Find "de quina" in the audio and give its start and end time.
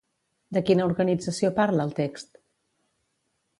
0.57-0.87